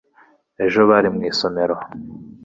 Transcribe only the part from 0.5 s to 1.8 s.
ejo bari mu isomero